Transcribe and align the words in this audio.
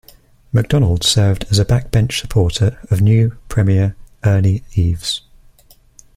McDonald 0.51 1.03
served 1.03 1.45
as 1.51 1.59
a 1.59 1.63
backbench 1.65 2.19
supporter 2.19 2.79
of 2.89 3.01
new 3.01 3.37
Premier 3.49 3.95
Ernie 4.23 4.63
Eves. 4.73 5.21